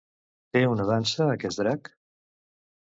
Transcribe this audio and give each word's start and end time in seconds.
Té 0.57 0.63
una 0.71 0.87
dansa, 0.91 1.29
aquest 1.37 1.63
drac? 1.65 1.95